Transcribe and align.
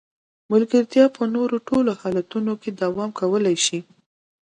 ملګرتیا 0.51 1.05
په 1.15 1.23
نورو 1.35 1.57
ټولو 1.67 1.91
حالتونو 2.01 2.51
کې 2.61 2.69
دوام 2.81 3.09
کولای 3.19 3.57
شي. 3.65 3.79